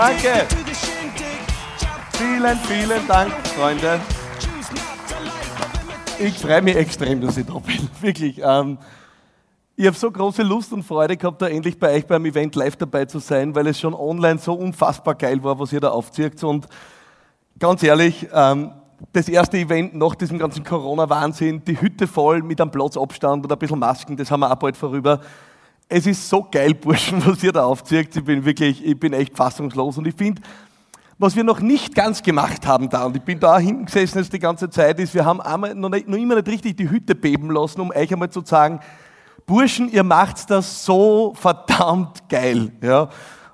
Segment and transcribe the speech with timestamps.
[0.00, 0.22] Dank.
[0.22, 0.46] Danke.
[2.12, 4.00] Vielen, vielen Dank, Freunde.
[6.18, 7.86] Ich freue mich extrem, dass ich da bin.
[8.00, 8.40] Wirklich.
[8.42, 8.78] Ähm,
[9.76, 12.76] ich habe so große Lust und Freude gehabt, da endlich bei euch beim Event live
[12.76, 16.42] dabei zu sein, weil es schon online so unfassbar geil war, was ihr da aufzieht.
[16.44, 16.66] Und
[17.58, 18.72] ganz ehrlich, ähm,
[19.12, 23.58] das erste Event nach diesem ganzen Corona-Wahnsinn, die Hütte voll mit einem Platzabstand und ein
[23.58, 25.20] bisschen Masken, das haben wir auch bald vorüber.
[25.92, 28.14] Es ist so geil, Burschen, was ihr da aufzieht.
[28.14, 30.40] Ich bin wirklich, ich bin echt fassungslos und ich finde,
[31.18, 34.32] was wir noch nicht ganz gemacht haben da, und ich bin da hinten gesessen jetzt
[34.32, 37.14] die ganze Zeit, ist, wir haben einmal, noch, nicht, noch immer nicht richtig die Hütte
[37.14, 38.80] beben lassen, um euch einmal zu sagen,
[39.44, 42.70] Burschen, ihr macht das so verdammt geil.
[42.80, 43.08] Ja?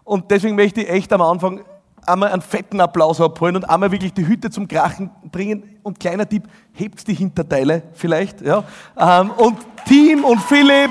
[0.05, 1.63] Und deswegen möchte ich echt am Anfang
[2.07, 5.79] einmal einen fetten Applaus abholen und einmal wirklich die Hütte zum Krachen bringen.
[5.83, 8.43] Und kleiner Tipp, hebt die Hinterteile vielleicht.
[8.43, 8.63] Ja?
[8.97, 9.57] Ähm, und
[9.89, 10.91] Team und Philipp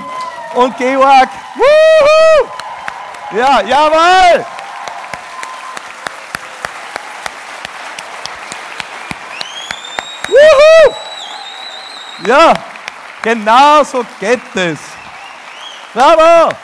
[0.56, 1.28] und Georg.
[1.54, 2.48] Woohoo!
[3.36, 4.44] Ja, jawohl!
[10.28, 10.94] Woohoo!
[12.26, 12.52] Ja,
[13.22, 14.78] genau so geht es.
[15.92, 16.54] Bravo!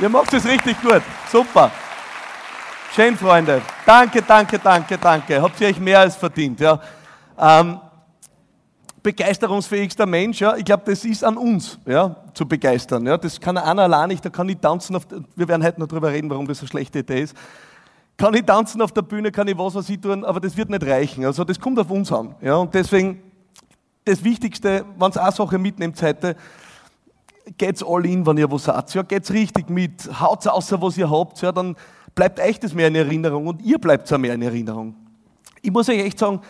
[0.00, 1.02] Ihr macht es richtig gut.
[1.30, 1.72] Super.
[2.94, 3.62] Schön, Freunde.
[3.84, 5.42] Danke, danke, danke, danke.
[5.42, 6.60] Habt ihr euch mehr als verdient.
[6.60, 6.78] Ja.
[7.38, 7.80] Ähm,
[9.02, 13.06] begeisterungsfähigster Mensch, ja, ich glaube, das ist an uns, ja, zu begeistern.
[13.06, 13.16] Ja.
[13.16, 14.96] Das kann einer allein nicht, da kann ich tanzen.
[14.96, 17.36] Auf, wir werden heute noch darüber reden, warum das eine schlechte Idee ist.
[18.16, 20.70] Kann ich tanzen auf der Bühne, kann ich was, was ich tun, aber das wird
[20.70, 21.24] nicht reichen.
[21.24, 22.34] Also das kommt auf uns an.
[22.42, 22.56] Ja.
[22.56, 23.22] Und deswegen,
[24.04, 26.34] das Wichtigste, wenn es eine Sache mitnimmt heute,
[27.56, 28.92] geht's all in, wenn ihr was sagt.
[28.94, 31.76] Ja, geht's richtig mit, haut's außer was ihr habt, ja, dann
[32.14, 34.94] bleibt euch das mehr in Erinnerung und ihr bleibt auch mehr in Erinnerung.
[35.62, 36.40] Ich muss euch echt sagen,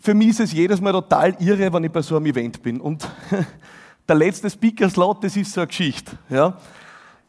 [0.00, 2.80] für mich ist es jedes Mal total irre, wenn ich bei so einem Event bin.
[2.80, 3.08] Und
[4.08, 6.16] der letzte Speaker-Slot, das ist so eine Geschichte.
[6.28, 6.56] Ja.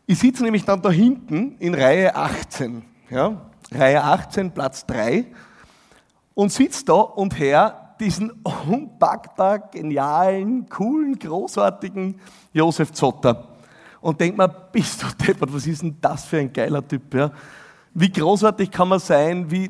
[0.06, 2.84] Ich sitze nämlich dann da hinten in Reihe 18.
[3.10, 3.42] Ja.
[3.72, 5.26] Reihe 18, Platz 3.
[6.34, 8.32] Und sitze da und her diesen
[8.68, 12.20] unpackbar genialen, coolen, großartigen
[12.54, 13.50] Josef Zotter.
[14.02, 17.14] Und denkt mir, bist du deppert, was ist denn das für ein geiler Typ?
[17.14, 17.32] Ja?
[17.94, 19.70] Wie großartig kann man sein, wie,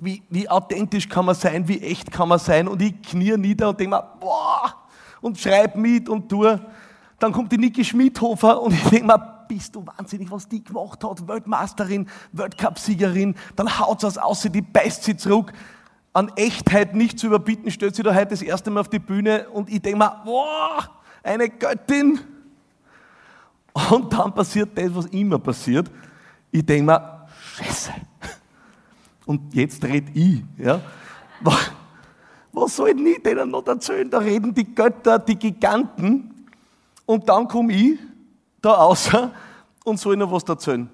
[0.00, 2.68] wie, wie authentisch kann man sein, wie echt kann man sein?
[2.68, 4.74] Und ich knier nieder und denke mir, boah,
[5.20, 6.60] und schreib mit und tue.
[7.18, 11.04] Dann kommt die Niki Schmidhofer und ich denke mir, bist du wahnsinnig, was die gemacht
[11.04, 15.52] hat, Weltmeisterin, Weltcupsiegerin, dann haut sie aus, die beißt sie zurück
[16.14, 19.48] an Echtheit nicht zu überbieten, stellt sie da heute das erste Mal auf die Bühne
[19.48, 20.88] und ich denke mir, boah,
[21.22, 22.20] eine Göttin.
[23.90, 25.90] Und dann passiert das, was immer passiert.
[26.52, 27.92] Ich denke mir, Scheiße.
[29.26, 30.42] Und jetzt red ich.
[30.58, 30.80] Ja?
[32.52, 34.08] Was soll ich denen noch erzählen?
[34.08, 36.46] Da reden die Götter, die Giganten.
[37.06, 37.98] Und dann komme ich
[38.60, 39.32] da außer
[39.84, 40.88] und soll noch was erzählen.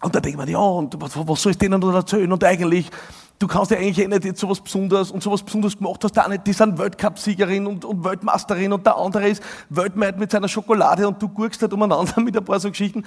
[0.00, 2.30] Und da denkt man, ja, und was, was soll ich denen noch erzählen?
[2.30, 2.90] Und eigentlich
[3.38, 6.28] du kannst ja eigentlich eh nicht jetzt sowas Besonderes und sowas Besonderes gemacht hast, da
[6.28, 11.06] nicht, die sind Weltcup-Siegerin und, und Weltmeisterin und der andere ist Weltmeister mit seiner Schokolade
[11.06, 13.04] und du guckst halt umeinander mit ein paar so Geschichten.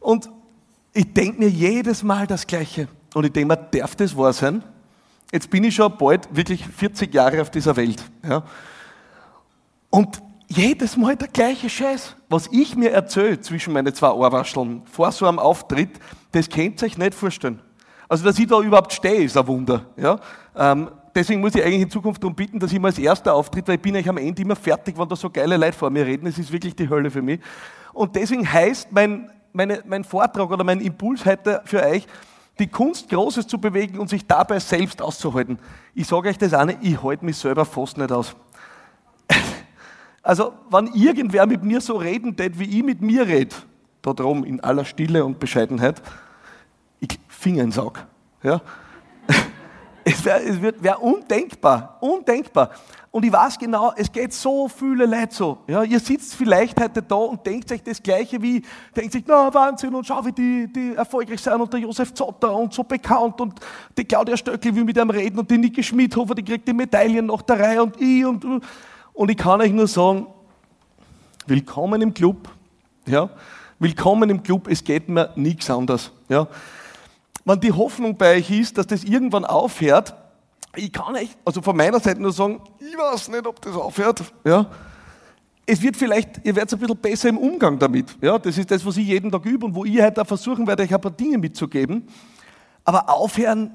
[0.00, 0.28] Und
[0.92, 2.88] ich denke mir jedes Mal das Gleiche.
[3.14, 4.62] Und ich denke mir, darf das wahr sein?
[5.32, 8.02] Jetzt bin ich schon bald wirklich 40 Jahre auf dieser Welt.
[8.22, 8.42] Ja?
[9.90, 12.14] Und jedes Mal der gleiche Scheiß.
[12.28, 15.90] Was ich mir erzähle zwischen meine zwei Ohrwascheln vor so einem Auftritt,
[16.32, 17.60] das könnt ihr euch nicht vorstellen.
[18.08, 19.86] Also, dass ich da überhaupt stehe, ist ein Wunder.
[19.96, 20.20] Ja?
[20.54, 23.66] Ähm, deswegen muss ich eigentlich in Zukunft darum bitten, dass ich mal als erster auftritt,
[23.68, 26.04] weil ich bin eigentlich am Ende immer fertig, wenn da so geile Leute vor mir
[26.04, 26.26] reden.
[26.26, 27.40] Es ist wirklich die Hölle für mich.
[27.94, 32.06] Und deswegen heißt mein, meine, mein Vortrag oder mein Impuls heute für euch,
[32.58, 35.58] die Kunst, Großes zu bewegen und sich dabei selbst auszuhalten.
[35.94, 38.34] Ich sage euch das eine, ich halte mich selber fast nicht aus.
[40.24, 43.56] Also, wenn irgendwer mit mir so reden tät, wie ich mit mir rede,
[44.02, 46.00] da drum in aller Stille und Bescheidenheit,
[47.00, 48.06] ich Finger in Sack.
[48.42, 48.60] Ja?
[50.04, 52.70] Es wäre wär undenkbar, undenkbar.
[53.12, 55.58] Und ich weiß genau, es geht so viele Leute so.
[55.66, 58.62] Ja, ihr sitzt vielleicht heute da und denkt euch das Gleiche wie,
[58.96, 62.56] denkt sich, na Wahnsinn und schau, wie die, die erfolgreich sind und der Josef Zotter
[62.56, 63.60] und so bekannt und
[63.98, 67.26] die Claudia Stöckl will mit einem reden und die Niki Schmidhofer, die kriegt die Medaillen
[67.26, 68.62] nach der Reihe und ich und
[69.12, 70.26] und ich kann euch nur sagen,
[71.46, 72.48] willkommen im Club.
[73.04, 73.28] Ja,
[73.78, 76.12] willkommen im Club, es geht mir nichts anders.
[76.30, 76.48] Ja,
[77.44, 80.14] wenn die Hoffnung bei euch ist, dass das irgendwann aufhört,
[80.76, 84.22] ich kann euch, also von meiner Seite nur sagen, ich weiß nicht, ob das aufhört.
[84.44, 84.66] Ja.
[85.64, 88.16] Es wird vielleicht, ihr werdet ein bisschen besser im Umgang damit.
[88.20, 90.66] Ja, das ist das, was ich jeden Tag übe und wo ich heute auch versuchen
[90.66, 92.08] werde, euch ein paar Dinge mitzugeben.
[92.84, 93.70] Aber aufhören,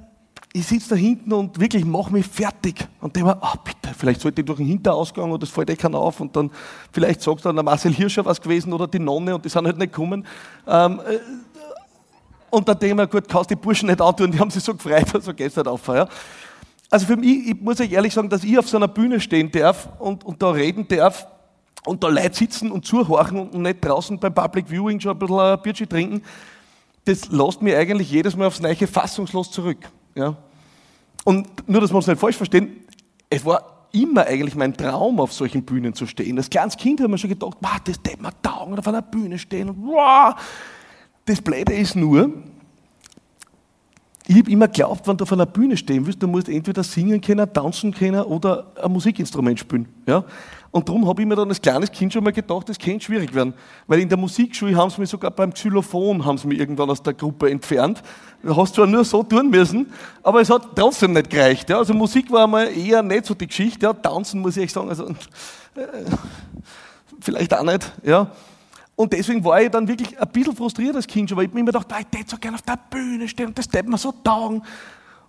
[0.54, 2.88] ich sitze da hinten und wirklich mache mich fertig.
[3.00, 6.00] Und denke ah, bitte, vielleicht sollte ich durch den Hinterausgang oder das fällt eh keiner
[6.00, 6.52] auf und dann
[6.92, 9.78] vielleicht sagt dann der Marcel Hirscher was gewesen oder die Nonne und die sind halt
[9.78, 10.26] nicht gekommen.
[10.68, 11.20] Ähm, äh,
[12.50, 14.74] und dann denke ich mir, gut, kannst die Burschen nicht antun, die haben sich so
[14.74, 15.88] gefreut, also geht's nicht auf.
[15.88, 16.08] Ja.
[16.90, 19.52] Also für mich, ich muss euch ehrlich sagen, dass ich auf so einer Bühne stehen
[19.52, 21.28] darf und, und da reden darf
[21.86, 25.40] und da Leute sitzen und zuhorchen und nicht draußen beim Public Viewing schon ein bisschen
[25.40, 26.22] ein Bierchen trinken,
[27.06, 29.78] das lässt mich eigentlich jedes Mal aufs Neiche fassungslos zurück.
[30.16, 30.36] Ja.
[31.24, 32.86] Und nur, dass wir uns nicht falsch verstehen,
[33.30, 36.38] es war immer eigentlich mein Traum, auf solchen Bühnen zu stehen.
[36.38, 39.38] Als kleines Kind habe ich mir schon gedacht, das tät mir taugen, auf einer Bühne
[39.40, 39.74] stehen.
[39.78, 40.36] Wow.
[41.26, 42.32] Das Blöde ist nur,
[44.30, 47.22] ich habe immer geglaubt, wenn du auf einer Bühne stehen willst, du musst entweder singen
[47.22, 49.88] können, tanzen können oder ein Musikinstrument spielen.
[50.06, 50.26] Ja?
[50.70, 53.34] Und darum habe ich mir dann als kleines Kind schon mal gedacht, das könnte schwierig
[53.34, 53.54] werden.
[53.88, 57.02] Weil in der Musikschule haben sie mich sogar beim Xylophon haben sie mich irgendwann aus
[57.02, 58.02] der Gruppe entfernt.
[58.44, 59.88] Du hast zwar nur so tun müssen,
[60.24, 61.70] aber es hat trotzdem nicht gereicht.
[61.70, 61.78] Ja?
[61.78, 63.86] Also Musik war einmal eher nicht so die Geschichte.
[63.86, 63.94] Ja?
[63.94, 65.88] Tanzen muss ich echt sagen, also äh,
[67.22, 67.94] vielleicht auch nicht.
[68.04, 68.30] Ja?
[68.98, 71.60] Und deswegen war ich dann wirklich ein bisschen frustriert als Kind schon, weil ich mir
[71.60, 74.12] immer gedacht, ich hätte so gerne auf der Bühne stehen und das hätte mir so
[74.24, 74.64] taugen.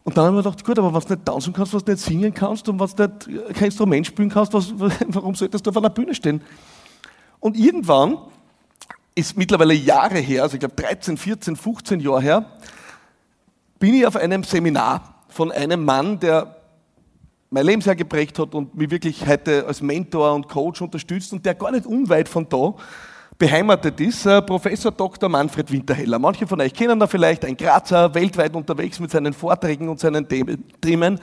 [0.04, 1.92] Und dann habe ich mir gedacht, gut, aber wenn du nicht tanzen kannst, was du
[1.92, 4.72] nicht singen kannst und was du nicht kein Instrument spielen kannst, was,
[5.08, 6.40] warum solltest du auf einer Bühne stehen?
[7.40, 8.16] Und irgendwann
[9.14, 12.46] ist mittlerweile Jahre her, also ich glaube 13, 14, 15 Jahre her,
[13.78, 16.56] bin ich auf einem Seminar von einem Mann, der
[17.50, 21.44] mein Leben sehr geprägt hat und mich wirklich heute als Mentor und Coach unterstützt und
[21.44, 22.74] der gar nicht unweit von da
[23.38, 25.28] beheimatet ist, äh, Professor Dr.
[25.28, 26.18] Manfred Winterheller.
[26.18, 30.26] Manche von euch kennen da vielleicht, ein Grazer, weltweit unterwegs mit seinen Vorträgen und seinen
[30.28, 31.20] Themen.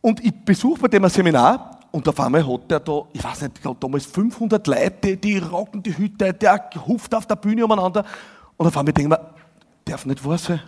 [0.00, 3.42] Und ich besuche bei dem ein Seminar und auf einmal hat der da, ich weiß
[3.42, 7.64] nicht, ich glaube damals 500 Leute, die rocken die Hütte, der huft auf der Bühne
[7.64, 8.04] umeinander.
[8.56, 9.30] Und auf einmal denke ich mir,
[9.84, 10.60] darf nicht wahr sein.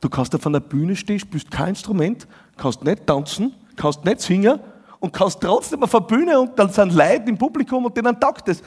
[0.00, 2.26] Du kannst auf einer Bühne stehen, spielst kein Instrument,
[2.58, 4.60] kannst nicht tanzen, kannst nicht singen
[5.00, 8.48] und kannst trotzdem auf der Bühne und dann sind Leute im Publikum und denen taugt
[8.48, 8.62] es.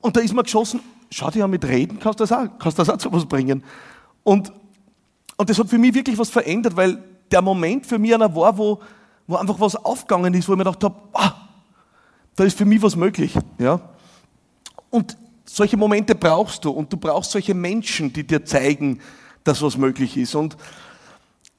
[0.00, 0.80] Und da ist mir geschossen,
[1.10, 3.62] schau dir an mit Reden, kannst du das auch, kannst das auch zu was bringen.
[4.22, 4.52] Und,
[5.36, 8.56] und das hat für mich wirklich was verändert, weil der Moment für mich einer war,
[8.56, 8.80] wo,
[9.26, 11.32] wo einfach was aufgegangen ist, wo ich mir gedacht habe, ah,
[12.36, 13.34] da ist für mich was möglich.
[13.58, 13.80] Ja?
[14.90, 19.00] Und solche Momente brauchst du und du brauchst solche Menschen, die dir zeigen,
[19.44, 20.34] dass was möglich ist.
[20.34, 20.56] Und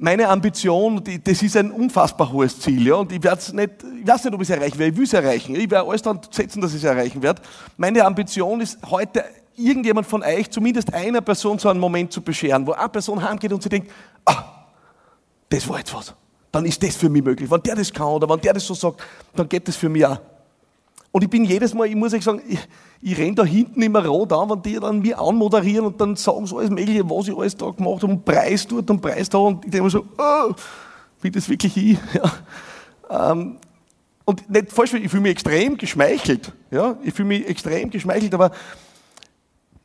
[0.01, 3.71] meine Ambition, das ist ein unfassbar hohes Ziel, ja, und ich werde es nicht,
[4.01, 6.01] ich weiß nicht, ob ich es erreichen werde, ich will es erreichen, ich werde alles
[6.01, 7.39] daran setzen, dass ich es erreichen werde.
[7.77, 9.23] Meine Ambition ist heute,
[9.55, 13.53] irgendjemand von euch, zumindest einer Person so einen Moment zu bescheren, wo eine Person heimgeht
[13.53, 13.91] und sie denkt,
[14.25, 14.43] ah,
[15.47, 16.15] das war jetzt was.
[16.51, 17.49] Dann ist das für mich möglich.
[17.51, 19.01] Wenn der das kann oder wenn der das so sagt,
[19.35, 20.19] dann geht das für mich auch.
[21.11, 22.59] Und ich bin jedes Mal, ich muss euch sagen, ich,
[23.01, 26.45] ich renne da hinten immer rot an, wenn die dann mir anmoderieren und dann sagen
[26.45, 29.39] so alles Mögliche, was ich alles da gemacht habe und Preis dort und Preis da
[29.39, 30.53] und ich denke mir so, oh,
[31.21, 31.97] bin das wirklich ich?
[32.13, 33.31] Ja.
[33.31, 33.57] Ähm,
[34.23, 36.53] und nicht falsch, ich fühle mich extrem geschmeichelt.
[36.69, 36.95] Ja?
[37.03, 38.51] Ich fühle mich extrem geschmeichelt, aber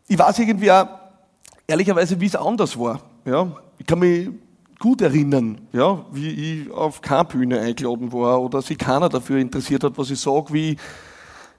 [0.07, 0.87] ich weiß irgendwie auch,
[1.67, 3.01] ehrlicherweise, wie es anders war.
[3.25, 3.51] Ja?
[3.79, 4.29] Ich kann mich
[4.79, 9.83] gut erinnern, ja, wie ich auf keine Bühne eingeladen war oder sich keiner dafür interessiert
[9.83, 10.77] hat, was ich sage, wie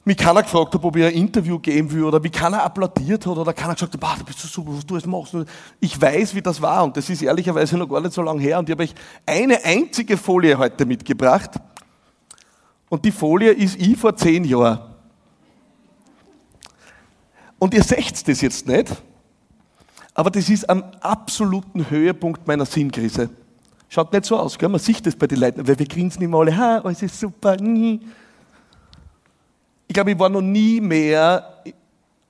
[0.07, 3.37] mich keiner gefragt hat, ob ich ein Interview geben will oder wie keiner applaudiert hat
[3.37, 5.35] oder keiner gesagt hat, bah, du bist so super, was du jetzt machst.
[5.81, 8.57] Ich weiß, wie das war und das ist ehrlicherweise noch gar nicht so lange her
[8.57, 8.95] und ich habe euch
[9.25, 11.51] eine einzige Folie heute mitgebracht
[12.89, 14.79] und die Folie ist ich vor zehn Jahren.
[17.59, 18.95] Und ihr seht das jetzt nicht,
[20.13, 23.29] aber das ist am absoluten Höhepunkt meiner Sinnkrise.
[23.89, 24.69] Schaut nicht so aus, gell?
[24.69, 27.57] man sieht das bei den Leuten, weil wir grinsen immer alle, ha, alles ist super.
[27.59, 27.99] Ich
[29.97, 31.63] glaube, ich war noch nie mehr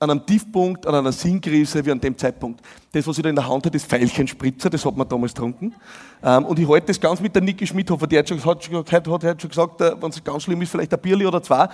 [0.00, 2.62] an einem Tiefpunkt, an einer Sinnkrise wie an dem Zeitpunkt.
[2.92, 5.74] Das, was ich da in der Hand hatte, ist Veilchenspritzer, das hat man damals getrunken.
[6.22, 9.24] Ähm, und ich halte das ganz mit der Niki Schmidhofer, die hat schon, hat, hat,
[9.24, 11.68] hat schon gesagt, äh, wenn es ganz schlimm ist, vielleicht ein Bierli oder zwei.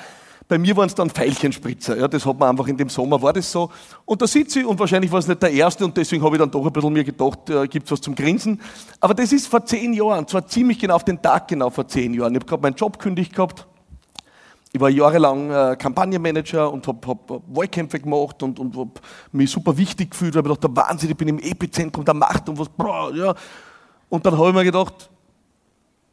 [0.49, 1.97] Bei mir waren es dann Veilchenspritzer.
[1.97, 3.71] Ja, das hat man einfach in dem Sommer, war das so.
[4.05, 6.41] Und da sitze ich und wahrscheinlich war es nicht der erste und deswegen habe ich
[6.41, 8.61] dann doch ein bisschen mir gedacht, äh, gibt es was zum Grinsen.
[8.99, 12.13] Aber das ist vor zehn Jahren, zwar ziemlich genau auf den Tag genau vor zehn
[12.15, 12.33] Jahren.
[12.33, 13.65] Ich habe gerade meinen Job kündigt gehabt
[14.75, 18.91] ich war jahrelang äh, Kampagnenmanager und habe hab Wahlkämpfe gemacht und, und habe
[19.31, 22.49] mich super wichtig gefühlt, weil ich gedacht, der Wahnsinn, ich bin im Epizentrum der Macht
[22.49, 23.33] und was, boah, ja.
[24.09, 25.09] Und dann habe ich mir gedacht,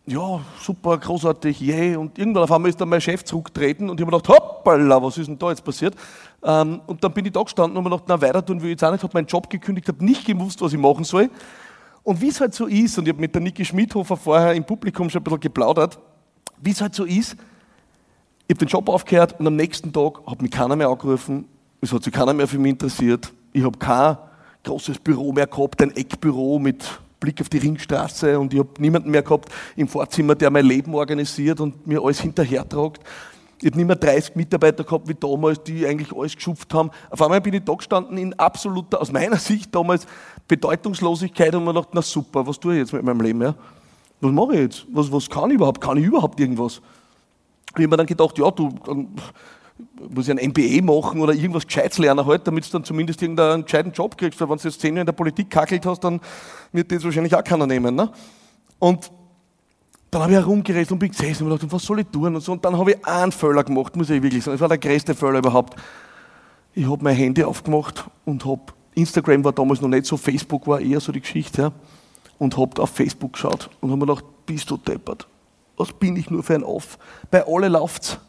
[0.06, 1.96] ja, super, großartig, yay.
[1.96, 5.02] Und irgendwann auf einmal ist dann mein Chef zurückgetreten und ich habe mir gedacht, hoppala,
[5.02, 5.96] was ist denn da jetzt passiert?
[6.44, 8.68] Ähm, und dann bin ich da gestanden und habe mir gedacht, na, weiter tun will
[8.68, 11.32] ich jetzt auch nicht, habe meinen Job gekündigt, habe nicht gewusst, was ich machen soll.
[12.04, 14.64] Und wie es halt so ist, und ich habe mit der Niki Schmidhofer vorher im
[14.64, 15.98] Publikum schon ein bisschen geplaudert,
[16.60, 17.36] wie es halt so ist,
[18.52, 21.46] ich habe den Job aufgehört und am nächsten Tag hat mich keiner mehr angerufen,
[21.80, 23.32] es hat sich keiner mehr für mich interessiert.
[23.54, 24.18] Ich habe kein
[24.66, 26.84] großes Büro mehr gehabt, ein Eckbüro mit
[27.22, 30.94] Blick auf die Ringstraße und ich habe niemanden mehr gehabt im Vorzimmer, der mein Leben
[30.94, 33.02] organisiert und mir alles hinterhertragt.
[33.62, 36.92] Ich habe nicht mehr 30 Mitarbeiter gehabt wie damals, die eigentlich alles geschupft haben.
[37.10, 40.06] Auf einmal bin ich da gestanden in absoluter, aus meiner Sicht damals,
[40.50, 43.42] Bedeutungslosigkeit und mir gedacht, na super, was tue ich jetzt mit meinem Leben?
[43.44, 43.56] Ja?
[44.20, 44.88] Was mache ich jetzt?
[44.92, 45.80] Was, was kann ich überhaupt?
[45.80, 46.82] Kann ich überhaupt irgendwas?
[47.78, 49.16] Ich habe mir dann gedacht, ja, du dann
[50.10, 53.64] muss ich ein MBA machen oder irgendwas Gescheites lernen halt, damit du dann zumindest irgendeinen
[53.64, 54.40] gescheiten Job kriegst.
[54.40, 56.20] Weil wenn du jetzt zehn Jahre in der Politik kackelt hast, dann
[56.72, 57.96] wird das wahrscheinlich auch keiner nehmen.
[57.96, 58.12] Ne?
[58.80, 59.12] Und
[60.10, 62.36] dann habe ich herumgeredet und bin gesessen und gedacht, was soll ich tun?
[62.36, 62.52] Und, so.
[62.52, 64.56] und dann habe ich einen Fehler gemacht, muss ich wirklich sagen.
[64.56, 65.80] Das war der größte Fehler überhaupt.
[66.74, 68.62] Ich habe mein Handy aufgemacht und habe,
[68.94, 71.72] Instagram war damals noch nicht so, Facebook war eher so die Geschichte, ja,
[72.40, 75.28] und habe auf Facebook geschaut und habe mir gedacht, bist du deppert?
[75.82, 77.00] Was bin ich nur für ein Off?
[77.32, 78.20] Bei alle läuft's.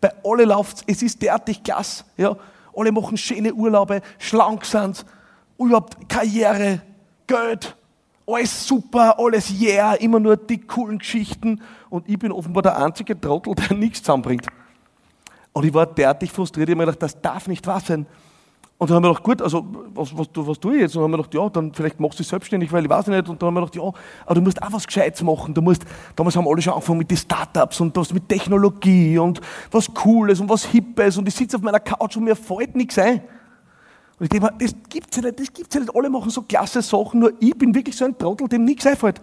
[0.00, 0.82] Bei alle läuft's.
[0.88, 2.04] Es ist derartig klasse.
[2.16, 2.36] Ja.
[2.76, 5.06] Alle machen schöne Urlaube, schlank sind,
[5.56, 6.82] überhaupt Karriere,
[7.28, 7.76] Geld,
[8.26, 11.62] alles super, alles yeah, immer nur die coolen Geschichten.
[11.90, 14.46] Und ich bin offenbar der einzige Trottel, der nichts zusammenbringt.
[15.52, 18.04] Und ich war derartig frustriert, ich habe mir gedacht, das darf nicht wahr sein.
[18.78, 19.64] Und dann haben wir gedacht, gut, also
[19.94, 20.96] was, was, was tue ich jetzt?
[20.96, 23.06] Und dann haben wir gedacht, ja, dann vielleicht machst du es selbstständig, weil ich weiß
[23.06, 23.26] nicht.
[23.26, 23.90] Und dann haben wir gedacht, ja,
[24.26, 25.54] aber du musst auch was Gescheites machen.
[25.54, 29.40] Du musst, damals haben alle schon angefangen mit den Startups und was mit Technologie und
[29.70, 31.16] was Cooles und was Hippes.
[31.16, 33.22] Und ich sitze auf meiner Couch und mir fällt nichts ein.
[34.18, 35.94] Und ich denke mir, das gibt's ja nicht, das gibt's ja nicht.
[35.94, 39.22] Alle machen so klasse Sachen, nur ich bin wirklich so ein Trottel, dem nichts einfällt.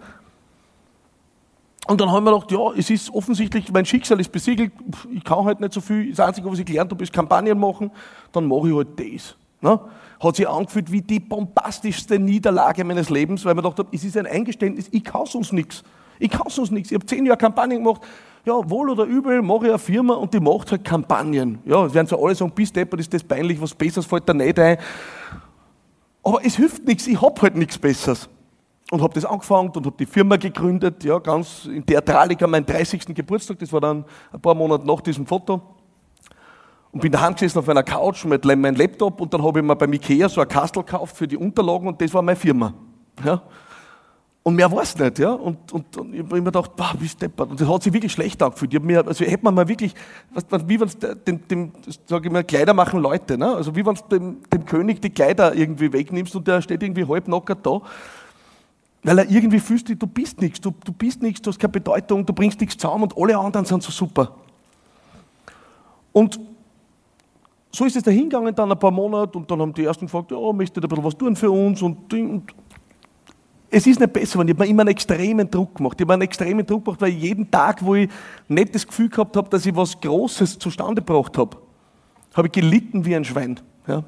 [1.86, 4.72] Und dann haben wir gedacht, ja, es ist offensichtlich, mein Schicksal ist besiegelt,
[5.12, 6.10] ich kann halt nicht so viel.
[6.10, 7.90] Das Einzige, was ich gelernt habe, ist Kampagnen machen,
[8.32, 9.36] dann mache ich halt das.
[9.64, 9.80] Ne?
[10.20, 14.16] Hat sich angefühlt wie die bombastischste Niederlage meines Lebens, weil man gedacht habe, es ist
[14.18, 15.82] ein Eingeständnis, ich kann sonst nichts.
[16.18, 16.90] Ich kann sonst nichts.
[16.90, 18.02] Ich habe zehn Jahre Kampagnen gemacht.
[18.44, 21.60] Ja, wohl oder übel, mache ich eine Firma und die macht halt Kampagnen.
[21.64, 24.34] Ja, es werden zwar alle sagen, bis deppert ist das peinlich, was Besseres fällt da
[24.34, 24.76] nicht ein.
[26.22, 28.28] Aber es hilft nichts, ich habe halt nichts Besseres.
[28.90, 33.06] Und habe das angefangen und habe die Firma gegründet, ja, ganz in Theatralika, mein 30.
[33.14, 35.73] Geburtstag, das war dann ein paar Monate nach diesem Foto
[36.94, 39.74] und bin daheim gesessen auf einer Couch mit meinem Laptop und dann habe ich mir
[39.74, 42.72] beim Ikea so ein Kastel gekauft für die Unterlagen und das war meine Firma.
[43.24, 43.42] Ja.
[44.44, 45.32] Und mehr war es nicht, ja.
[45.32, 47.50] Und, und, und ich habe mir gedacht, boah, wie steppert.
[47.50, 48.74] Und das hat sich wirklich schlecht angefühlt.
[48.74, 49.92] Ich mir, also hätte man mal wirklich,
[50.66, 51.72] wie wenn es dem, dem
[52.06, 53.56] sage ich mal, Kleider machen Leute, ne?
[53.56, 57.08] Also wie wenn du dem, dem König die Kleider irgendwie wegnimmst und der steht irgendwie
[57.08, 57.80] halb nackert da.
[59.02, 62.24] Weil er irgendwie fühlst, du bist nichts, du, du bist nichts, du hast keine Bedeutung,
[62.24, 64.36] du bringst nichts zusammen und alle anderen sind so super.
[66.12, 66.38] Und
[67.74, 70.52] so ist es dahingegangen, dann ein paar Monate und dann haben die ersten gefragt, ja,
[70.52, 72.54] möchtet ihr ein bisschen was tun für uns und, und
[73.68, 74.48] es ist nicht besser geworden.
[74.48, 76.00] Ich habe immer einen extremen Druck gemacht.
[76.00, 78.08] Ich habe einen extremen Druck gemacht, weil jeden Tag, wo ich
[78.46, 81.56] nicht das Gefühl gehabt habe, dass ich was Großes zustande gebracht habe,
[82.34, 83.58] habe ich gelitten wie ein Schwein.
[83.88, 84.04] Ja?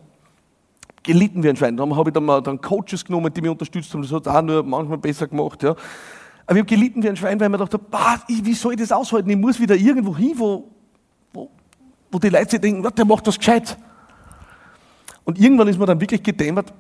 [1.03, 1.77] Gelitten wie ein Schwein.
[1.77, 4.03] Dann habe ich dann mal dann Coaches genommen, die mich unterstützt haben.
[4.03, 5.65] Das hat auch nur manchmal besser gemacht.
[5.65, 5.71] Ja?
[5.71, 8.79] Aber ich habe gelitten wie ein Schwein, weil ich mir gedacht habe, wie soll ich
[8.79, 9.29] das aushalten?
[9.31, 10.69] Ich muss wieder irgendwo hin, wo,
[12.11, 13.77] wo die Leute sich denken, der macht das gescheit.
[15.25, 16.73] Und irgendwann ist mir dann wirklich gedämmert,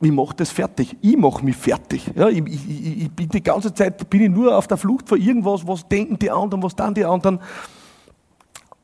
[0.00, 0.96] ich mache das fertig.
[1.00, 2.08] Ich mache mich fertig.
[2.14, 5.18] Ja, ich, ich, ich, bin die ganze Zeit bin ich nur auf der Flucht vor
[5.18, 7.40] irgendwas, was denken die anderen, was dann die anderen.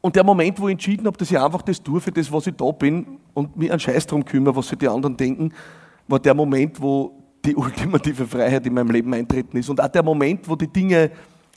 [0.00, 2.46] Und der Moment, wo ich entschieden habe, dass ich einfach das tue, für das, was
[2.46, 5.52] ich da bin und mich einen Scheiß darum kümmere, was sich die anderen denken,
[6.08, 7.12] war der Moment, wo
[7.44, 9.68] die ultimative Freiheit in meinem Leben eintreten ist.
[9.68, 11.12] Und auch der Moment, wo die Dinge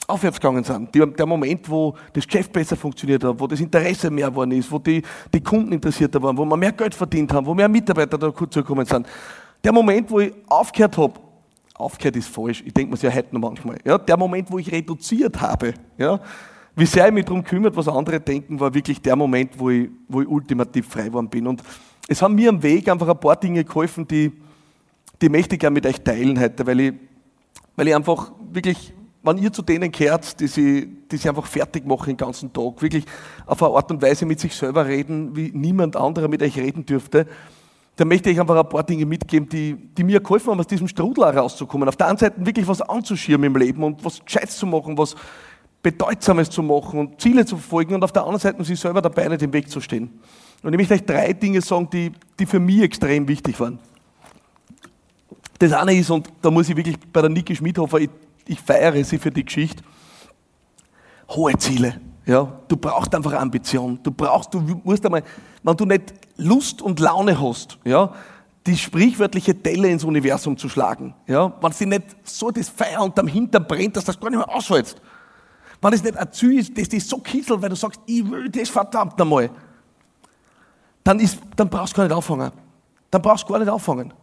[0.08, 0.96] aufwärts gegangen sind.
[0.96, 4.80] der Moment, wo das Geschäft besser funktioniert hat, wo das Interesse mehr geworden ist, wo
[4.80, 5.02] die,
[5.34, 8.56] die Kunden interessierter waren, wo wir mehr Geld verdient haben, wo mehr Mitarbeiter da kurz
[8.56, 9.06] gekommen sind.
[9.64, 11.14] Der Moment, wo ich aufgehört habe,
[11.74, 14.72] aufgehört ist falsch, ich denke mir ja heute noch manchmal, ja, der Moment, wo ich
[14.72, 16.20] reduziert habe, ja,
[16.76, 19.90] wie sehr ich mich darum kümmert, was andere denken, war wirklich der Moment, wo ich,
[20.08, 21.48] wo ich ultimativ frei geworden bin.
[21.48, 21.64] Und
[22.08, 24.32] es haben mir am Weg einfach ein paar Dinge geholfen, die,
[25.20, 26.94] die möchte ich gerne mit euch teilen heute, weil ich,
[27.76, 28.94] weil ich einfach wirklich
[29.24, 32.82] wenn ihr zu denen gehört, die sich, die sich einfach fertig machen den ganzen Tag,
[32.82, 33.06] wirklich
[33.46, 36.86] auf eine Art und Weise mit sich selber reden, wie niemand anderer mit euch reden
[36.86, 37.28] dürfte,
[37.98, 40.88] dann möchte ich einfach ein paar Dinge mitgeben, die, die mir geholfen haben, aus diesem
[40.88, 41.90] Strudel herauszukommen.
[41.90, 45.16] Auf der einen Seite wirklich was anzuschirmen im Leben und was Gescheites zu machen, was
[45.82, 49.28] Bedeutsames zu machen und Ziele zu verfolgen und auf der anderen Seite sich selber dabei
[49.28, 50.20] nicht im Weg zu stehen.
[50.62, 53.80] Und ich möchte euch drei Dinge sagen, die, die für mich extrem wichtig waren.
[55.60, 58.10] Das eine ist, und da muss ich wirklich bei der Niki Schmidhofer, ich
[58.50, 59.84] ich feiere sie für die Geschichte.
[61.30, 62.00] Hohe Ziele.
[62.26, 64.00] Ja, du brauchst einfach Ambition.
[64.04, 65.24] Du brauchst, du musst einmal,
[65.64, 68.14] wenn du nicht Lust und Laune hast, ja,
[68.66, 73.28] die sprichwörtliche Delle ins Universum zu schlagen, ja, wenn sie nicht so das Feuer unterm
[73.28, 75.02] Hintern brennt, dass das gar nicht mehr aushältst.
[75.82, 78.50] Wenn es nicht ein Ziel ist, das dich so kisselt, weil du sagst, ich will
[78.50, 79.50] das verdammt einmal,
[81.04, 82.52] dann, ist, dann brauchst du gar nicht auffangen.
[83.10, 84.14] Dann brauchst du gar nicht auffangen.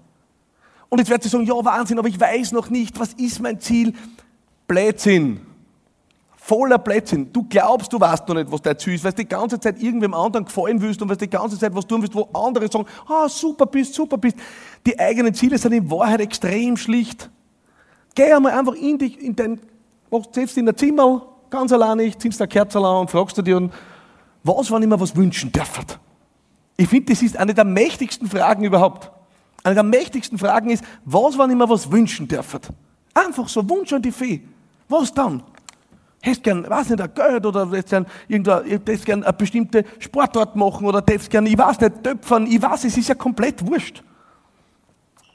[0.89, 3.61] Und jetzt wird sie sagen, ja Wahnsinn, aber ich weiß noch nicht, was ist mein
[3.61, 3.95] Ziel?
[4.67, 5.41] Blödsinn.
[6.37, 7.33] Voller Blödsinn.
[7.33, 9.83] Du glaubst, du weißt noch nicht, was dein Ziel ist, weil du die ganze Zeit
[9.83, 12.71] irgendwem anderen gefallen willst und weil du die ganze Zeit was tun willst, wo andere
[12.71, 14.37] sagen, ah, super bist, super bist.
[14.87, 17.31] Die eigenen Ziele sind in Wahrheit extrem schlicht.
[18.15, 19.59] Geh einmal einfach in dich, in dein,
[20.33, 23.71] setzt in dein Zimmer, ganz alleine, ziehst eine Kerze an und fragst du dir,
[24.43, 25.81] was, wenn ich mir was wünschen darf?
[26.77, 29.11] Ich finde, das ist eine der mächtigsten Fragen überhaupt.
[29.65, 32.61] Eine der mächtigsten Fragen ist, was, wenn ich mir was wünschen darf?
[33.15, 34.43] Einfach so, Wunsch an die Fee.
[34.89, 35.43] Was dann?
[36.21, 40.87] Hättest gern, weiß nicht, ein Geld oder hättest gern, hättest gern eine bestimmte Sportart machen
[40.87, 44.03] oder hättest gern, ich weiß nicht, töpfern, ich weiß, es ist ja komplett wurscht.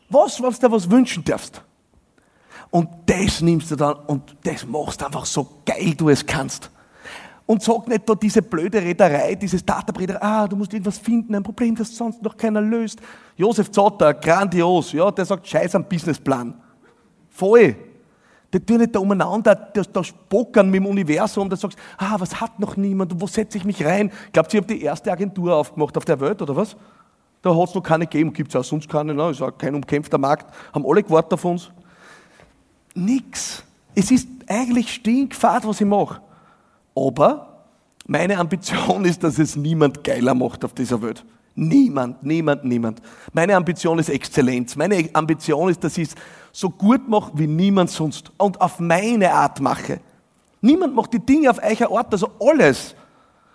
[0.10, 1.64] Was, was du was wünschen darfst.
[2.70, 6.70] Und das nimmst du dann und das machst einfach so geil du es kannst.
[7.50, 11.42] Und sag nicht da diese blöde Rederei, dieses Startup-Rederei, ah, du musst irgendwas finden, ein
[11.42, 13.00] Problem, das sonst noch keiner löst.
[13.38, 16.54] Josef Zotter, grandios, ja, der sagt, scheiß am Businessplan.
[17.32, 17.76] Voll.
[18.54, 22.40] Die tun nicht da umeinander, da, da spockern mit dem Universum, da sagst, ah, was
[22.40, 24.12] hat noch niemand, wo setze ich mich rein?
[24.32, 26.78] Glaubt ihr, ich habe die erste Agentur aufgemacht auf der Welt, oder was?
[27.42, 29.32] Da hat es noch keine gegeben, gibt es auch sonst keine, ne?
[29.32, 31.72] ist auch kein umkämpfter Markt, haben alle gewartet auf uns.
[32.94, 33.64] Nix.
[33.96, 36.22] Es ist eigentlich stinkfad, was ich mache.
[37.00, 37.64] Aber
[38.08, 41.24] meine Ambition ist, dass es niemand geiler macht auf dieser Welt.
[41.56, 43.02] Niemand, niemand, niemand.
[43.34, 44.76] Meine Ambition ist Exzellenz.
[44.76, 46.16] Meine Ambition ist, dass ich es
[46.52, 50.00] so gut mache wie niemand sonst und auf meine Art mache.
[50.62, 52.96] Niemand macht die Dinge auf eicher Art, also alles,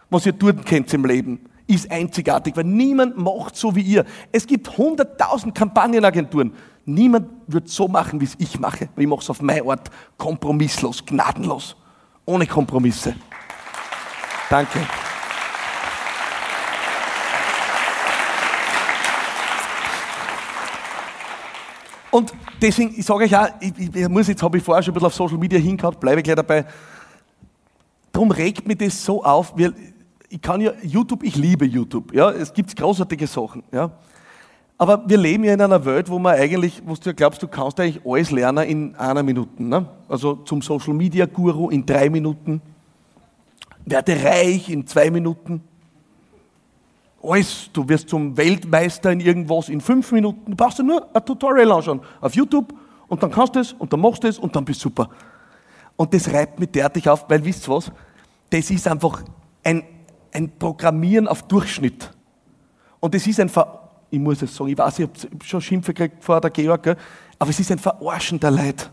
[0.08, 4.04] was ihr tun könnt im Leben, ist einzigartig, weil niemand macht so wie ihr.
[4.32, 6.52] Es gibt hunderttausend Kampagnenagenturen.
[6.86, 8.88] Niemand wird so machen, wie es ich mache.
[8.96, 11.76] Ich mache es auf meine Art kompromisslos, gnadenlos,
[12.26, 13.14] ohne Kompromisse.
[14.54, 14.78] Danke.
[22.12, 24.94] Und deswegen, ich sage euch auch, ich, ich muss jetzt, habe ich vorher schon ein
[24.94, 26.66] bisschen auf Social Media hingehauen, bleibe gleich dabei.
[28.12, 29.74] Darum regt mich das so auf, weil
[30.28, 33.90] ich kann ja, YouTube, ich liebe YouTube, ja, es gibt großartige Sachen, ja.
[34.78, 37.80] Aber wir leben ja in einer Welt, wo man eigentlich, wo du glaubst, du kannst
[37.80, 39.60] eigentlich alles lernen in einer Minute.
[39.60, 39.84] Ne?
[40.08, 42.62] Also zum Social Media Guru in drei Minuten,
[43.86, 45.62] werde reich in zwei Minuten.
[47.22, 50.50] Alles, du wirst zum Weltmeister in irgendwas in fünf Minuten.
[50.50, 52.74] Du brauchst nur ein Tutorial anschauen auf YouTube
[53.08, 55.08] und dann kannst du es und dann machst du es und dann bist du super.
[55.96, 57.90] Und das reibt mich derartig auf, weil wisst ihr was?
[58.50, 59.22] Das ist einfach
[59.62, 59.84] ein,
[60.32, 62.10] ein Programmieren auf Durchschnitt.
[63.00, 63.80] Und das ist ein Ver
[64.14, 66.96] ich muss es sagen, ich weiß, ich habe schon Schimpfe gekriegt vor der Georg,
[67.36, 68.90] aber es ist ein Verarschen der Leid.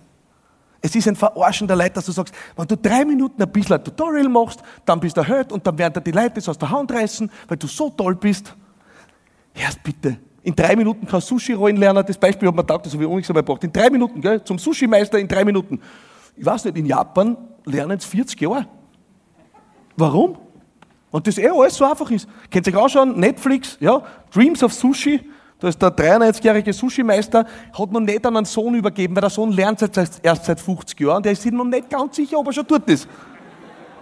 [0.82, 3.84] Es ist ein Verarschen der dass du sagst, wenn du drei Minuten ein bisschen ein
[3.84, 6.72] Tutorial machst, dann bist du erhöht und dann werden dir die Leute das aus der
[6.72, 8.56] Hand reißen, weil du so toll bist.
[9.54, 10.18] Erst bitte.
[10.44, 12.04] In drei Minuten kannst du Sushi rollen lernen.
[12.06, 13.64] Das Beispiel hat man taugt, das habe ich auch nicht einmal gebracht.
[13.64, 14.44] In drei Minuten, gell?
[14.44, 15.80] zum Sushi-Meister in drei Minuten.
[16.36, 18.68] Ich weiß nicht, in Japan lernen es 40 Jahre.
[19.96, 20.38] Warum?
[21.12, 22.28] Und das eh alles so einfach ist.
[22.50, 24.02] Könnt ihr euch anschauen, Netflix, ja,
[24.34, 25.20] Dreams of Sushi,
[25.62, 27.46] da ist der 93-jährige Sushi-Meister,
[27.78, 31.00] hat noch nicht an einen Sohn übergeben, weil der Sohn lernt jetzt erst seit 50
[31.00, 33.08] Jahren, der ist sich noch nicht ganz sicher, ob er schon tut ist.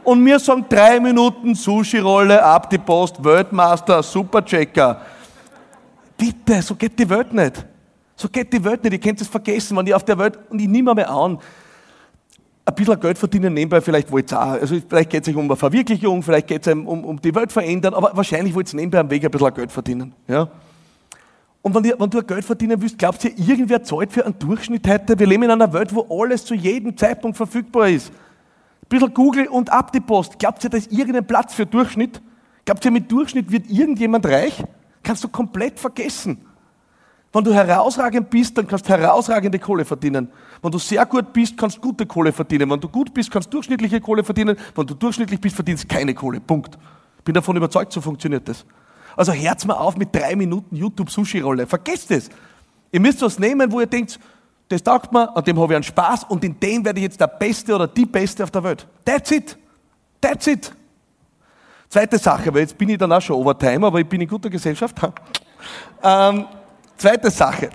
[0.05, 5.01] Und wir sagen drei Minuten Sushi-Rolle, ab die Post, Weltmaster, Superchecker.
[6.17, 7.65] Bitte, so geht die Welt nicht.
[8.15, 8.93] So geht die Welt nicht.
[8.93, 11.39] Ihr könnt es vergessen, wenn ihr auf der Welt, und ich nehme mehr an,
[12.63, 14.51] ein bisschen Geld verdienen nebenbei, vielleicht wollt ihr auch.
[14.51, 17.51] Also vielleicht geht es euch um eine Verwirklichung, vielleicht geht es um, um die Welt
[17.51, 20.13] verändern, aber wahrscheinlich wollt ihr nebenbei am Weg ein bisschen Geld verdienen.
[20.25, 20.47] Ja?
[21.61, 24.87] Und wenn, ihr, wenn du Geld verdienen willst, glaubst du, irgendwer zahlt für einen Durchschnitt
[24.87, 25.19] heute?
[25.19, 28.09] Wir leben in einer Welt, wo alles zu jedem Zeitpunkt verfügbar ist.
[28.09, 30.39] Ein bisschen Google und ab die Post.
[30.39, 32.21] Glaubt ihr, da ist irgendein Platz für Durchschnitt?
[32.63, 34.63] Glaubt ihr, mit Durchschnitt wird irgendjemand reich?
[35.03, 36.45] Kannst du komplett vergessen.
[37.31, 40.29] Wenn du herausragend bist, dann kannst du herausragende Kohle verdienen.
[40.61, 42.69] Wenn du sehr gut bist, kannst du gute Kohle verdienen.
[42.69, 44.57] Wenn du gut bist, kannst du durchschnittliche Kohle verdienen.
[44.75, 46.39] Wenn du durchschnittlich bist, verdienst keine Kohle.
[46.39, 46.77] Punkt.
[47.23, 48.65] Bin davon überzeugt, so funktioniert das.
[49.19, 51.67] Also herz mal auf mit drei Minuten YouTube-Sushi-Rolle.
[51.67, 52.29] Vergesst es.
[52.89, 54.17] Ihr müsst was nehmen, wo ihr denkt,
[54.69, 57.19] das taugt mir, an dem habe ich einen Spaß und in dem werde ich jetzt
[57.19, 58.87] der Beste oder die Beste auf der Welt.
[59.03, 59.57] That's it.
[60.21, 60.71] That's it.
[61.89, 64.49] Zweite Sache, weil jetzt bin ich dann auch schon Overtime, aber ich bin in guter
[64.49, 64.95] Gesellschaft.
[66.01, 66.45] Ähm,
[66.95, 67.71] Zweite Sache.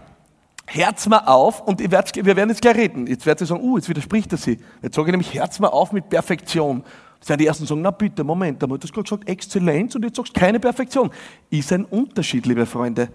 [0.64, 3.06] Herz mal auf und wir werden jetzt gleich reden.
[3.06, 4.58] Jetzt werdet ihr sagen, uh, jetzt widerspricht er sich.
[4.80, 6.84] Jetzt sage ich nämlich, Herz mal auf mit Perfektion.
[7.28, 10.16] Werden die Ersten sagen, na bitte, Moment, da hast du gerade gesagt Exzellenz und jetzt
[10.16, 11.10] sagst du keine Perfektion.
[11.50, 13.08] Ist ein Unterschied, liebe Freunde.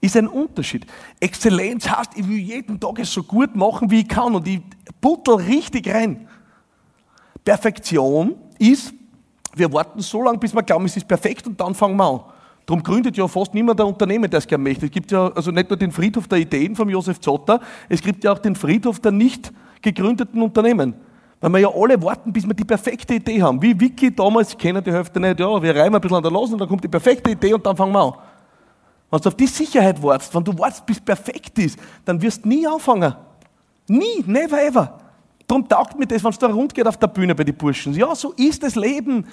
[0.00, 0.86] Ist ein Unterschied.
[1.18, 4.60] Exzellenz heißt, ich will jeden Tag es so gut machen, wie ich kann und ich
[5.00, 6.28] puttel richtig rein.
[7.44, 8.92] Perfektion ist,
[9.54, 12.20] wir warten so lange, bis wir glauben, es ist perfekt und dann fangen wir an.
[12.66, 14.84] Darum gründet ja fast niemand ein Unternehmen, es gerne möchte.
[14.84, 18.24] Es gibt ja also nicht nur den Friedhof der Ideen von Josef Zotter, es gibt
[18.24, 20.94] ja auch den Friedhof der nicht gegründeten Unternehmen.
[21.40, 23.62] Weil wir ja alle warten, bis wir die perfekte Idee haben.
[23.62, 26.58] Wie Wiki damals, kennen die Hälfte nicht, ja, wir reimen ein bisschen an der und
[26.58, 28.14] dann kommt die perfekte Idee und dann fangen wir an.
[29.10, 32.48] Wenn du auf die Sicherheit wartest, wenn du wartest, bis perfekt ist, dann wirst du
[32.48, 33.14] nie anfangen.
[33.86, 34.98] Nie, never ever.
[35.46, 37.94] Darum taugt mir das, wenn es da rund geht auf der Bühne bei den Burschen.
[37.94, 39.24] Ja, so ist das Leben.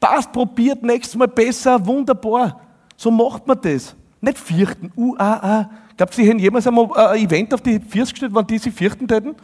[0.00, 2.60] Passt, probiert, nächstes Mal besser, wunderbar.
[2.96, 3.94] So macht man das.
[4.22, 4.90] Nicht fürchten.
[4.96, 5.70] Uh, ah, ah.
[5.96, 9.06] Glaubt Sie hätten jemals einmal ein Event auf die Füße gestellt, wenn die sich fürchten
[9.06, 9.34] täten?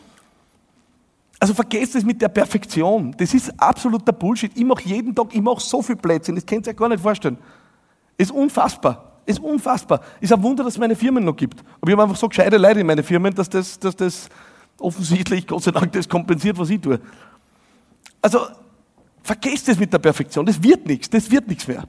[1.42, 3.14] Also vergesst es mit der Perfektion.
[3.16, 4.52] Das ist absoluter Bullshit.
[4.54, 7.02] Ich mache jeden Tag, ich mache so viel Plätzchen, das könnt ihr euch gar nicht
[7.02, 7.38] vorstellen.
[8.18, 9.10] Ist unfassbar.
[9.24, 10.02] Ist unfassbar.
[10.20, 11.60] Ist ein Wunder, dass es meine Firmen noch gibt.
[11.80, 14.28] Aber ich habe einfach so gescheite Leute in meine Firmen, dass das, dass das
[14.78, 17.00] offensichtlich, Gott sei Dank, das kompensiert, was ich tue.
[18.20, 18.40] Also,
[19.22, 20.44] vergesst es mit der Perfektion.
[20.44, 21.08] Das wird nichts.
[21.08, 21.84] Das wird nichts mehr.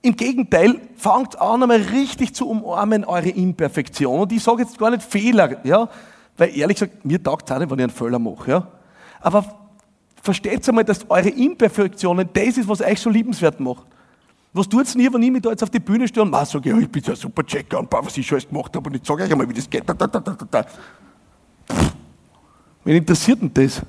[0.00, 4.20] Im Gegenteil, fangt an, einmal richtig zu umarmen, eure Imperfektion.
[4.20, 5.90] Und ich sage jetzt gar nicht Fehler, ja,
[6.38, 8.68] weil ehrlich gesagt, mir taugt es auch nicht, wenn ich einen Fehler mache, ja.
[9.20, 9.44] Aber
[10.22, 13.86] versteht einmal, dass eure Imperfektionen das ist, was euch so liebenswert macht.
[14.52, 16.70] Was tut es nie, wenn ich mich da jetzt auf die Bühne stehe und sage,
[16.70, 19.06] ja, ich bin ja super Checker und was ich schon alles gemacht habe und ich
[19.06, 19.88] sage euch einmal, wie das geht.
[19.88, 20.66] Da, da, da, da, da.
[22.84, 23.82] Wen interessiert denn das?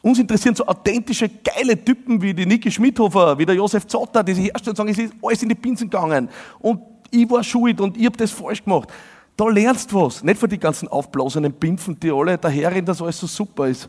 [0.00, 4.34] Uns interessieren so authentische, geile Typen wie die Niki Schmidhofer, wie der Josef Zotter, die
[4.34, 6.28] sich herstellen und sagen, es ist alles in die Pinsen gegangen
[6.60, 8.88] und ich war schuld und ich habe das falsch gemacht.
[9.36, 10.22] Da lernst du was.
[10.22, 13.88] Nicht von den ganzen aufblasenen Pimpfen, die alle daherrennen, dass alles so super ist.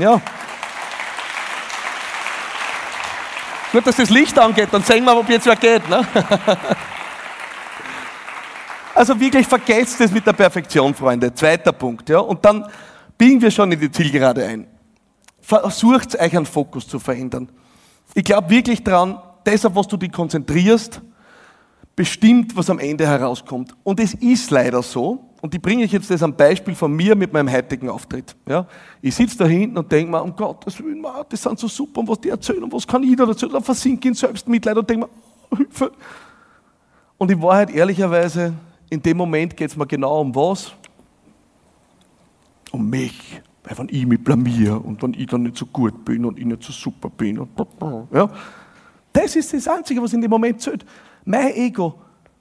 [0.00, 0.20] Ja.
[3.72, 5.88] Gut, dass das Licht angeht, dann sehen wir, ob jetzt wer geht.
[5.88, 6.06] Ne?
[8.94, 11.32] Also wirklich vergesst es mit der Perfektion, Freunde.
[11.32, 12.08] Zweiter Punkt.
[12.08, 12.18] Ja?
[12.18, 12.66] Und dann
[13.16, 14.66] biegen wir schon in die Zielgerade ein.
[15.40, 17.48] Versucht euch einen Fokus zu verändern.
[18.12, 21.00] Ich glaube wirklich daran, das, auf was du dich konzentrierst,
[21.94, 23.72] bestimmt, was am Ende herauskommt.
[23.84, 27.14] Und es ist leider so, und ich bringe ich jetzt das am Beispiel von mir
[27.14, 28.34] mit meinem heutigen Auftritt.
[28.46, 28.66] Ja?
[29.00, 32.20] Ich sitze da hinten und denke mir, um Willen, das sind so super, und was
[32.20, 35.06] die erzählen, und was kann ich da erzählen, dann versinke ich in Selbstmitleid und denke
[35.06, 35.10] mir,
[35.50, 35.92] oh, Hilfe.
[37.18, 38.52] Und in Wahrheit, ehrlicherweise,
[38.90, 40.72] in dem Moment geht es mir genau um was?
[42.72, 43.40] Um mich.
[43.62, 46.44] Weil wenn ich mich blamier und wenn ich dann nicht so gut bin und ich
[46.44, 47.50] nicht so super bin und
[48.12, 48.28] ja,
[49.12, 50.84] das ist das Einzige, was in dem Moment zählt.
[51.24, 51.94] Mein Ego,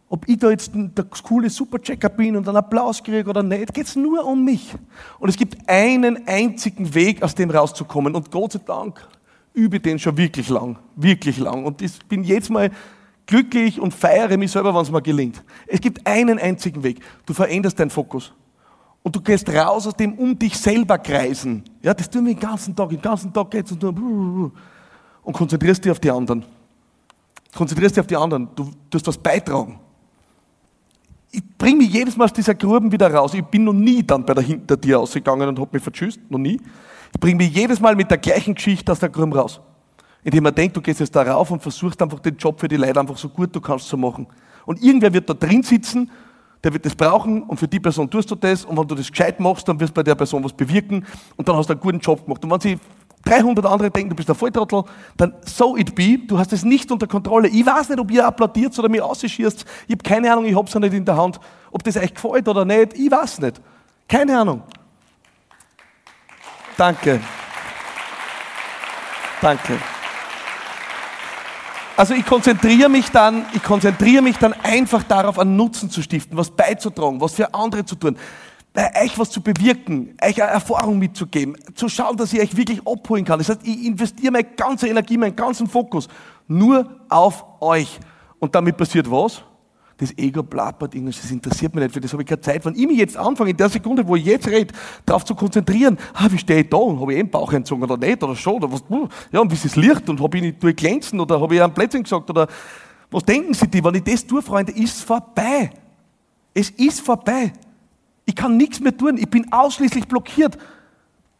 [0.09, 3.87] ob ich da jetzt der coole Superchecker bin und einen Applaus kriege oder nicht, geht
[3.87, 4.73] es nur um mich.
[5.19, 8.15] Und es gibt einen einzigen Weg, aus dem rauszukommen.
[8.15, 9.05] Und Gott sei Dank
[9.53, 11.65] übe den schon wirklich lang, wirklich lang.
[11.65, 12.71] Und ich bin jetzt mal
[13.25, 15.43] glücklich und feiere mich selber, wenn es mir gelingt.
[15.65, 17.01] Es gibt einen einzigen Weg.
[17.25, 18.31] Du veränderst deinen Fokus
[19.03, 21.63] und du gehst raus aus dem um dich selber kreisen.
[21.81, 22.89] Ja, das tun wir den ganzen Tag.
[22.89, 24.51] Den ganzen Tag geht's und du
[25.23, 26.45] und konzentrierst dich auf die anderen.
[27.53, 28.47] Konzentrierst dich auf die anderen.
[28.55, 29.79] Du tust was beitragen.
[31.31, 33.33] Ich bringe mich jedes Mal aus dieser Gruben wieder raus.
[33.33, 36.19] Ich bin noch nie dann bei der hinter dir ausgegangen und habe mich verschüsst.
[36.29, 36.59] Noch nie.
[37.13, 39.59] Ich bringe mich jedes Mal mit der gleichen Geschichte aus der Gruben raus.
[40.23, 42.77] Indem man denkt, du gehst jetzt da rauf und versuchst einfach den Job für die
[42.77, 44.27] Leute einfach so gut du kannst zu machen.
[44.65, 46.09] Und irgendwer wird da drin sitzen
[46.63, 49.09] der wird das brauchen und für die Person tust du das und wenn du das
[49.09, 51.79] gescheit machst, dann wirst du bei der Person was bewirken und dann hast du einen
[51.79, 52.43] guten Job gemacht.
[52.43, 52.79] Und wenn sie
[53.25, 54.83] 300 andere denken, du bist ein Volltrottel,
[55.17, 57.49] dann so it be, du hast es nicht unter Kontrolle.
[57.49, 59.65] Ich weiß nicht, ob ihr applaudiert oder mir ausschießt.
[59.87, 61.39] Ich habe keine Ahnung, ich habe es nicht in der Hand.
[61.71, 63.61] Ob das euch gefällt oder nicht, ich weiß nicht.
[64.07, 64.61] Keine Ahnung.
[66.77, 67.19] Danke.
[69.41, 69.77] Danke.
[71.97, 76.37] Also ich konzentriere mich dann, ich konzentriere mich dann einfach darauf, einen Nutzen zu stiften,
[76.37, 78.17] was beizutragen, was für andere zu tun,
[78.77, 83.25] euch was zu bewirken, euch eine Erfahrung mitzugeben, zu schauen, dass ich euch wirklich abholen
[83.25, 83.39] kann.
[83.39, 86.07] Das heißt, ich investiere meine ganze Energie, meinen ganzen Fokus
[86.47, 87.99] nur auf euch.
[88.39, 89.43] Und damit passiert was?
[89.97, 92.63] das Ego plappert irgendwas, das interessiert mich nicht, für das habe ich keine Zeit.
[92.65, 94.73] Wenn ich mich jetzt anfange, in der Sekunde, wo ich jetzt rede,
[95.05, 97.83] darauf zu konzentrieren, ah, wie stehe ich da und habe ich eh einen Bauch entzogen
[97.83, 98.83] oder nicht oder schon oder was,
[99.31, 101.73] ja, und wie ist das Licht und habe ich nicht durchglänzen oder habe ich einen
[101.73, 102.47] Plätzchen gesagt oder
[103.09, 103.83] was denken Sie die?
[103.83, 105.71] Wenn ich das tue, Freunde, ist es vorbei.
[106.53, 107.53] Es ist vorbei.
[108.27, 109.17] Ich kann nichts mehr tun.
[109.17, 110.57] Ich bin ausschließlich blockiert.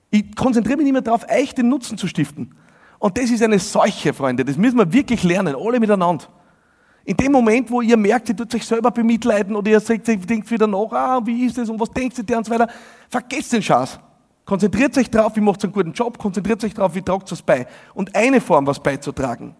[0.10, 2.56] Ich konzentriere mich nicht mehr darauf, euch den Nutzen zu stiften.
[2.98, 4.46] Und das ist eine Seuche, Freunde.
[4.46, 6.26] Das müssen wir wirklich lernen, alle miteinander.
[7.04, 10.66] In dem Moment, wo ihr merkt, ihr tut euch selber bemitleiden oder ihr denkt wieder
[10.66, 12.70] nach, ah, wie ist es und was denkt ihr und so weiter,
[13.10, 14.00] vergesst den Schatz.
[14.46, 17.68] Konzentriert euch darauf, wie macht einen guten Job, konzentriert euch darauf, wie tragt es bei.
[17.94, 19.56] Und eine Form, was beizutragen.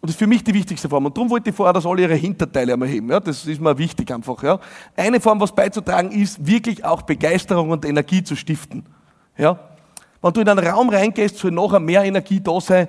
[0.00, 1.06] Und das ist für mich die wichtigste Form.
[1.06, 3.10] Und darum wollte ich vorher, dass alle ihre Hinterteile einmal heben.
[3.10, 4.40] Ja, das ist mir wichtig einfach.
[4.44, 4.60] Ja.
[4.96, 8.84] Eine Form, was beizutragen, ist wirklich auch Begeisterung und Energie zu stiften.
[9.36, 9.58] Ja.
[10.22, 12.88] Wenn du in einen Raum reingehst, soll nachher mehr Energie da sein,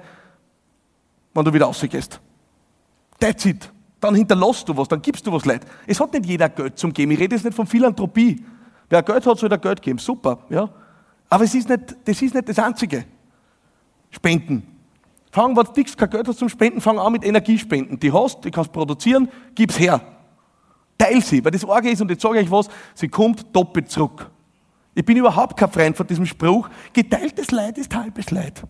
[1.34, 2.20] wenn du wieder rausgehst.
[3.20, 3.72] That's it.
[4.00, 5.62] Dann hinterlässt du was, dann gibst du was Leid.
[5.86, 7.12] Es hat nicht jeder Geld zum Geben.
[7.12, 8.44] Ich rede jetzt nicht von Philanthropie.
[8.88, 10.00] Wer Geld hat, soll er Geld geben.
[10.00, 10.70] Super, ja.
[11.30, 13.06] Aber es ist nicht, das ist nicht das Einzige.
[14.10, 14.79] Spenden.
[15.32, 18.00] Fang, wenn du kein Geld hast zum Spenden, fang an mit Energiespenden.
[18.00, 20.02] Die hast, die kannst produzieren, gib's her.
[20.98, 23.90] Teil sie, weil das Orge ist, und jetzt sage ich euch was, sie kommt doppelt
[23.90, 24.30] zurück.
[24.96, 28.64] Ich bin überhaupt kein Freund von diesem Spruch, geteiltes Leid ist halbes Leid.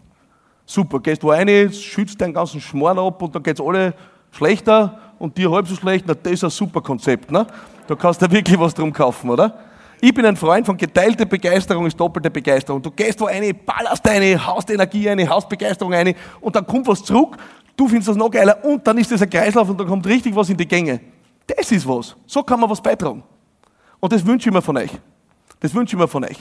[0.65, 3.95] Super, gehst wo rein, schützt deinen ganzen Schmarrn ab und dann geht's alle
[4.31, 7.47] schlechter und dir halb so schlecht, na, das ist ein super Konzept, ne?
[7.87, 9.57] Da kannst du wirklich was drum kaufen, oder?
[10.01, 12.81] Ich bin ein Freund von geteilte Begeisterung ist doppelte Begeisterung.
[12.81, 16.87] Du gehst wo eine, ballerst eine, haust Energie eine, haust Begeisterung eine und dann kommt
[16.87, 17.35] was zurück,
[17.75, 20.33] du findest das noch geiler und dann ist das ein Kreislauf und dann kommt richtig
[20.33, 21.01] was in die Gänge.
[21.45, 22.15] Das ist was.
[22.25, 23.23] So kann man was beitragen.
[23.99, 24.91] Und das wünsche ich mir von euch.
[25.59, 26.39] Das wünsche ich mir von euch.